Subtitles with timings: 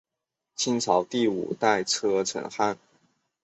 [0.55, 2.75] 清朝第五代车臣汗。